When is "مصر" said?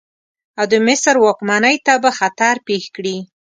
0.87-1.15